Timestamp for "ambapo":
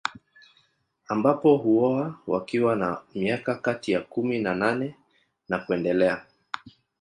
1.07-1.57